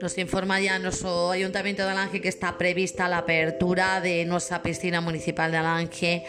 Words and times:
Nos 0.00 0.18
informa 0.18 0.60
ya 0.60 0.78
nuestro 0.78 1.30
Ayuntamiento 1.30 1.82
de 1.82 1.90
Alange 1.90 2.20
que 2.20 2.28
está 2.28 2.58
prevista 2.58 3.08
la 3.08 3.18
apertura 3.18 4.00
de 4.00 4.24
nuestra 4.24 4.62
piscina 4.62 5.00
municipal 5.00 5.50
de 5.50 5.56
Alange 5.56 6.24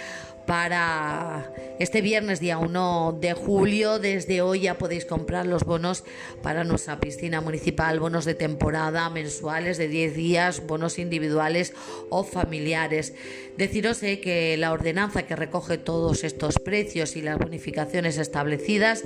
para 0.48 1.54
este 1.78 2.02
viernes 2.02 2.40
día 2.40 2.58
1 2.58 3.20
de 3.22 3.34
julio. 3.34 4.00
Desde 4.00 4.42
hoy 4.42 4.62
ya 4.62 4.78
podéis 4.78 5.06
comprar 5.06 5.46
los 5.46 5.66
bonos 5.66 6.06
para 6.42 6.64
nuestra 6.64 7.00
piscina 7.00 7.42
municipal, 7.42 8.00
bonos 8.00 8.26
de 8.26 8.34
temporada, 8.34 9.10
mensuales 9.10 9.78
de 9.78 9.90
10 9.90 10.16
días, 10.16 10.66
bonos 10.66 10.98
individuales 10.98 11.74
o 12.10 12.24
familiares. 12.24 13.14
Deciros 13.58 14.02
eh, 14.02 14.20
que 14.22 14.58
la 14.58 14.72
ordenanza 14.72 15.28
que 15.28 15.36
recoge 15.36 15.78
todos 15.78 16.24
estos 16.24 16.56
precios 16.58 17.16
y 17.16 17.22
las 17.22 17.38
bonificaciones 17.38 18.18
establecidas 18.18 19.04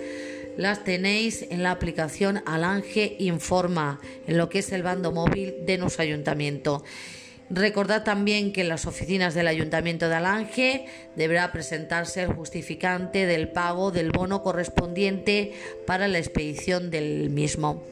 las 0.57 0.83
tenéis 0.83 1.45
en 1.49 1.63
la 1.63 1.71
aplicación 1.71 2.43
Alange 2.45 3.15
Informa, 3.19 3.99
en 4.27 4.37
lo 4.37 4.49
que 4.49 4.59
es 4.59 4.71
el 4.71 4.83
bando 4.83 5.11
móvil 5.11 5.55
de 5.65 5.77
nuestro 5.77 6.03
ayuntamiento. 6.03 6.83
Recordad 7.53 8.03
también 8.05 8.53
que 8.53 8.61
en 8.61 8.69
las 8.69 8.85
oficinas 8.85 9.33
del 9.33 9.49
Ayuntamiento 9.49 10.07
de 10.07 10.15
Alange 10.15 10.85
deberá 11.17 11.51
presentarse 11.51 12.21
el 12.21 12.29
justificante 12.29 13.25
del 13.25 13.49
pago 13.49 13.91
del 13.91 14.11
bono 14.11 14.41
correspondiente 14.41 15.51
para 15.85 16.07
la 16.07 16.17
expedición 16.17 16.89
del 16.89 17.29
mismo. 17.29 17.83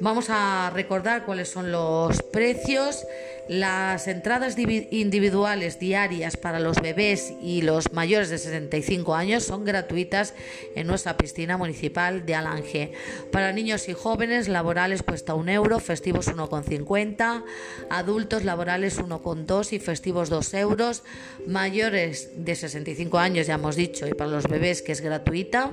Vamos 0.00 0.30
a 0.30 0.70
recordar 0.72 1.26
cuáles 1.26 1.50
son 1.50 1.70
los 1.70 2.22
precios. 2.22 3.06
Las 3.48 4.08
entradas 4.08 4.56
individuales 4.58 5.78
diarias 5.78 6.38
para 6.38 6.60
los 6.60 6.80
bebés 6.80 7.34
y 7.42 7.60
los 7.60 7.92
mayores 7.92 8.30
de 8.30 8.38
65 8.38 9.14
años 9.14 9.44
son 9.44 9.66
gratuitas 9.66 10.32
en 10.74 10.86
nuestra 10.86 11.18
piscina 11.18 11.58
municipal 11.58 12.24
de 12.24 12.34
Alange. 12.34 12.92
Para 13.30 13.52
niños 13.52 13.90
y 13.90 13.92
jóvenes 13.92 14.48
laborales 14.48 15.02
cuesta 15.02 15.34
un 15.34 15.50
euro, 15.50 15.78
festivos 15.78 16.28
1,50, 16.28 17.44
adultos 17.90 18.44
laborales 18.44 18.98
1,2 18.98 19.74
y 19.74 19.78
festivos 19.78 20.30
2 20.30 20.54
euros, 20.54 21.02
mayores 21.46 22.30
de 22.46 22.54
65 22.54 23.18
años 23.18 23.46
ya 23.46 23.54
hemos 23.54 23.76
dicho 23.76 24.06
y 24.06 24.14
para 24.14 24.30
los 24.30 24.44
bebés 24.44 24.80
que 24.80 24.92
es 24.92 25.02
gratuita. 25.02 25.70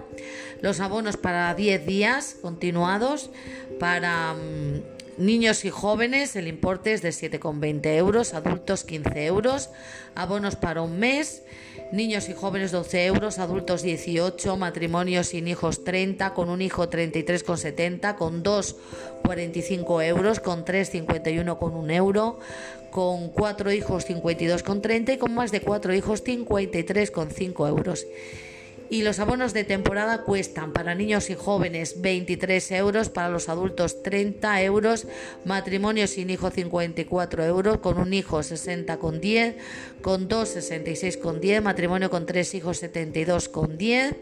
Los 0.59 0.81
abonos 0.81 1.15
para 1.15 1.53
10 1.55 1.85
días 1.85 2.35
continuados 2.41 3.29
para 3.79 4.33
mm, 4.33 5.00
Niños 5.17 5.65
y 5.65 5.69
jóvenes, 5.69 6.35
el 6.35 6.47
importe 6.47 6.93
es 6.93 7.01
de 7.01 7.09
7,20 7.09 7.85
euros, 7.97 8.33
adultos 8.33 8.85
15 8.85 9.25
euros, 9.25 9.69
abonos 10.15 10.55
para 10.55 10.81
un 10.81 10.99
mes, 10.99 11.43
niños 11.91 12.29
y 12.29 12.33
jóvenes 12.33 12.71
12 12.71 13.05
euros, 13.05 13.37
adultos 13.37 13.81
18, 13.81 14.55
matrimonios 14.55 15.27
sin 15.27 15.47
hijos 15.49 15.83
30, 15.83 16.33
con 16.33 16.49
un 16.49 16.61
hijo 16.61 16.89
33,70, 16.89 18.15
con 18.15 18.41
dos 18.41 18.77
45 19.23 20.01
euros, 20.01 20.39
con 20.39 20.63
tres 20.63 20.89
51 20.91 21.59
con 21.59 21.75
un 21.75 21.91
euro, 21.91 22.39
con 22.89 23.29
cuatro 23.29 23.71
hijos 23.71 24.07
52,30 24.07 25.15
y 25.15 25.17
con 25.17 25.33
más 25.33 25.51
de 25.51 25.61
cuatro 25.61 25.93
hijos 25.93 26.23
53,5 26.23 27.67
euros 27.67 28.05
y 28.91 29.03
los 29.03 29.19
abonos 29.19 29.53
de 29.53 29.63
temporada 29.63 30.23
cuestan 30.23 30.73
para 30.73 30.95
niños 30.95 31.29
y 31.29 31.35
jóvenes 31.35 32.01
23 32.01 32.71
euros, 32.71 33.07
para 33.07 33.29
los 33.29 33.47
adultos 33.47 34.03
30 34.03 34.61
euros, 34.63 35.07
matrimonio 35.45 36.07
sin 36.07 36.29
hijo 36.29 36.51
54 36.51 37.45
euros, 37.45 37.77
con 37.77 37.97
un 37.97 38.13
hijo 38.13 38.43
60 38.43 38.97
con 38.97 39.21
10, 39.21 39.55
con 40.01 40.27
dos 40.27 40.49
66 40.49 41.15
con 41.15 41.39
10, 41.39 41.63
matrimonio 41.63 42.09
con 42.09 42.25
tres 42.25 42.53
hijos 42.53 42.79
72 42.79 43.47
con 43.47 43.77
10, 43.77 44.13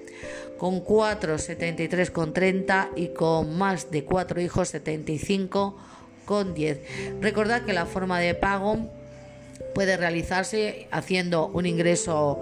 con 0.59 0.81
cuatro 0.81 1.39
73 1.39 2.11
con 2.11 2.31
30 2.31 2.91
y 2.95 3.07
con 3.07 3.57
más 3.57 3.89
de 3.89 4.03
cuatro 4.03 4.39
hijos 4.39 4.69
75 4.69 5.77
con 6.25 6.53
10. 6.53 6.79
Recordad 7.21 7.63
que 7.65 7.73
la 7.73 7.87
forma 7.87 8.19
de 8.19 8.35
pago 8.35 8.87
puede 9.73 9.97
realizarse 9.97 10.87
haciendo 10.91 11.47
un 11.47 11.65
ingreso 11.65 12.39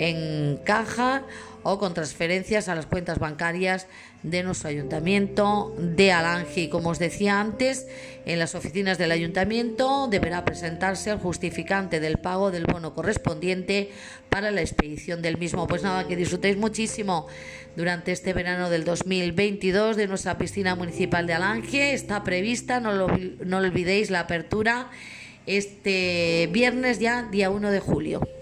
en 0.00 0.56
caja 0.64 1.24
o 1.62 1.78
con 1.78 1.92
transferencias 1.92 2.70
a 2.70 2.74
las 2.74 2.86
cuentas 2.86 3.18
bancarias 3.18 3.86
de 4.22 4.42
nuestro 4.42 4.70
ayuntamiento 4.70 5.74
de 5.78 6.10
Alange. 6.10 6.62
Y 6.62 6.68
como 6.70 6.88
os 6.88 6.98
decía 6.98 7.38
antes, 7.38 7.86
en 8.24 8.38
las 8.38 8.54
oficinas 8.54 8.96
del 8.96 9.12
ayuntamiento 9.12 10.08
deberá 10.08 10.42
presentarse 10.46 11.10
el 11.10 11.18
justificante 11.18 12.00
del 12.00 12.16
pago 12.16 12.50
del 12.50 12.64
bono 12.64 12.94
correspondiente 12.94 13.90
para 14.30 14.50
la 14.50 14.62
expedición 14.62 15.20
del 15.20 15.36
mismo. 15.36 15.66
Pues 15.66 15.82
nada, 15.82 16.08
que 16.08 16.16
disfrutéis 16.16 16.56
muchísimo 16.56 17.26
durante 17.76 18.12
este 18.12 18.32
verano 18.32 18.70
del 18.70 18.84
2022 18.84 19.96
de 19.96 20.08
nuestra 20.08 20.38
piscina 20.38 20.74
municipal 20.76 21.26
de 21.26 21.34
Alange. 21.34 21.92
Está 21.92 22.24
prevista, 22.24 22.80
no 22.80 22.92
lo, 22.92 23.08
no 23.44 23.58
olvidéis, 23.58 24.08
la 24.08 24.20
apertura 24.20 24.90
este 25.44 26.48
viernes 26.52 27.00
ya, 27.00 27.24
día 27.24 27.50
1 27.50 27.70
de 27.70 27.80
julio. 27.80 28.39